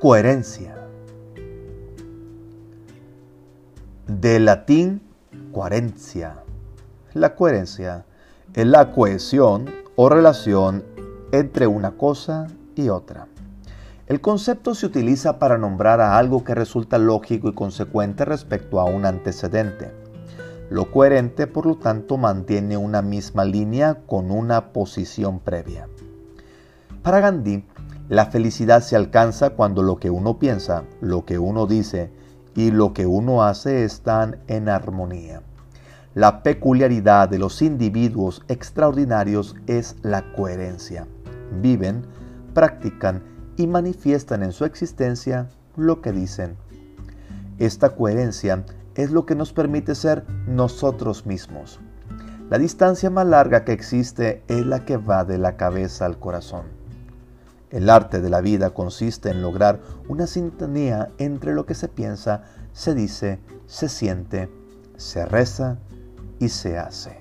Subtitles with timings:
[0.00, 0.76] Coherencia.
[4.06, 5.02] Del latín
[5.50, 6.44] coherencia.
[7.14, 8.04] La coherencia
[8.54, 10.84] es la cohesión o relación
[11.32, 13.26] entre una cosa y otra.
[14.06, 18.84] El concepto se utiliza para nombrar a algo que resulta lógico y consecuente respecto a
[18.84, 19.90] un antecedente.
[20.70, 25.88] Lo coherente, por lo tanto, mantiene una misma línea con una posición previa.
[27.02, 27.64] Para Gandhi,
[28.08, 32.10] la felicidad se alcanza cuando lo que uno piensa, lo que uno dice
[32.54, 35.42] y lo que uno hace están en armonía.
[36.14, 41.06] La peculiaridad de los individuos extraordinarios es la coherencia.
[41.60, 42.02] Viven,
[42.54, 43.22] practican
[43.56, 46.56] y manifiestan en su existencia lo que dicen.
[47.58, 51.78] Esta coherencia es lo que nos permite ser nosotros mismos.
[52.48, 56.77] La distancia más larga que existe es la que va de la cabeza al corazón.
[57.70, 62.44] El arte de la vida consiste en lograr una sintonía entre lo que se piensa,
[62.72, 64.48] se dice, se siente,
[64.96, 65.78] se reza
[66.38, 67.18] y se hace.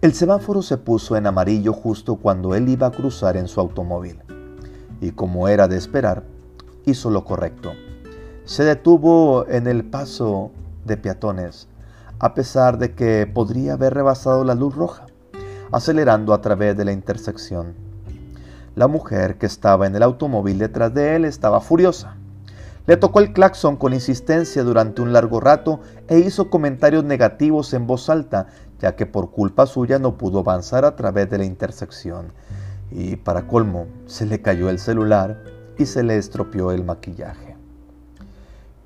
[0.00, 4.22] El semáforo se puso en amarillo justo cuando él iba a cruzar en su automóvil.
[5.00, 6.22] Y como era de esperar,
[6.86, 7.72] hizo lo correcto.
[8.44, 10.50] Se detuvo en el paso
[10.86, 11.68] de peatones,
[12.20, 15.06] a pesar de que podría haber rebasado la luz roja,
[15.72, 17.74] acelerando a través de la intersección.
[18.74, 22.16] La mujer que estaba en el automóvil detrás de él estaba furiosa.
[22.86, 27.86] Le tocó el claxon con insistencia durante un largo rato e hizo comentarios negativos en
[27.86, 28.46] voz alta,
[28.78, 32.32] ya que por culpa suya no pudo avanzar a través de la intersección.
[32.90, 35.42] Y para colmo, se le cayó el celular
[35.76, 37.56] y se le estropeó el maquillaje.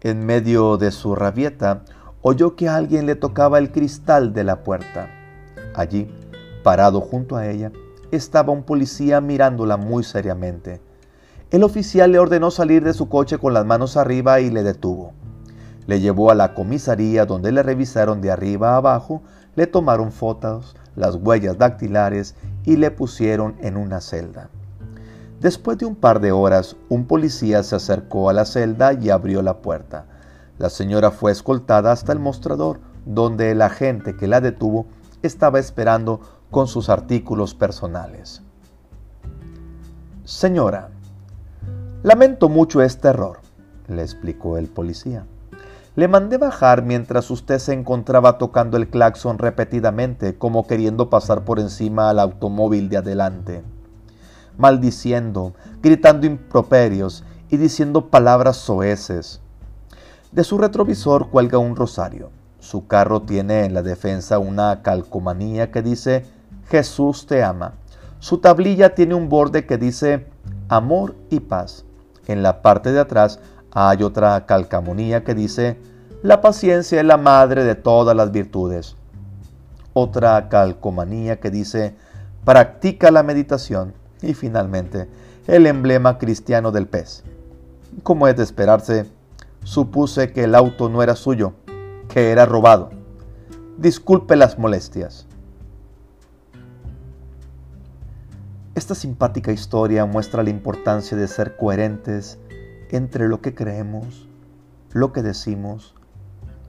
[0.01, 1.85] En medio de su rabieta,
[2.23, 5.09] oyó que alguien le tocaba el cristal de la puerta.
[5.75, 6.13] Allí,
[6.63, 7.73] parado junto a ella,
[8.11, 10.81] estaba un policía mirándola muy seriamente.
[11.51, 15.13] El oficial le ordenó salir de su coche con las manos arriba y le detuvo.
[15.87, 19.23] Le llevó a la comisaría donde le revisaron de arriba a abajo,
[19.57, 22.35] le tomaron fotos, las huellas dactilares
[22.65, 24.49] y le pusieron en una celda.
[25.41, 29.43] Después de un par de horas, un policía se acercó a la celda y abrió
[29.43, 30.07] la puerta.
[30.59, 34.87] La señora fue escoltada hasta el mostrador, donde el agente que la detuvo
[35.23, 36.21] estaba esperando
[36.53, 38.43] con sus artículos personales.
[40.25, 40.91] Señora,
[42.05, 43.39] Lamento mucho este error,
[43.87, 45.25] le explicó el policía.
[45.95, 51.61] Le mandé bajar mientras usted se encontraba tocando el claxon repetidamente como queriendo pasar por
[51.61, 53.63] encima al automóvil de adelante,
[54.59, 59.41] maldiciendo, gritando improperios y diciendo palabras soeces.
[60.33, 62.31] De su retrovisor cuelga un rosario.
[62.59, 66.27] Su carro tiene en la defensa una calcomanía que dice
[66.73, 67.75] Jesús te ama.
[68.19, 70.27] Su tablilla tiene un borde que dice
[70.71, 71.85] amor y paz.
[72.27, 73.41] En la parte de atrás
[73.73, 75.79] hay otra calcamonía que dice,
[76.23, 78.97] la paciencia es la madre de todas las virtudes.
[79.93, 81.95] Otra calcomanía que dice,
[82.43, 83.93] practica la meditación.
[84.23, 85.11] Y finalmente,
[85.47, 87.23] el emblema cristiano del pez.
[88.03, 89.11] Como es de esperarse,
[89.63, 91.53] supuse que el auto no era suyo,
[92.09, 92.89] que era robado.
[93.77, 95.27] Disculpe las molestias.
[98.75, 102.39] Esta simpática historia muestra la importancia de ser coherentes
[102.91, 104.29] entre lo que creemos,
[104.93, 105.95] lo que decimos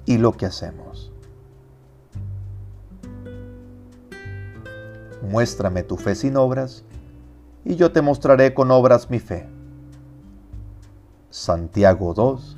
[0.05, 1.13] y lo que hacemos.
[5.21, 6.83] Muéstrame tu fe sin obras
[7.63, 9.47] y yo te mostraré con obras mi fe.
[11.29, 12.57] Santiago 2,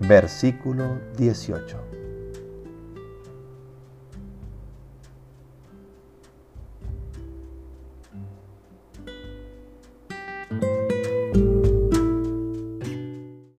[0.00, 2.03] versículo 18.